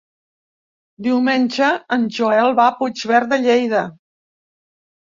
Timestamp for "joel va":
2.17-2.67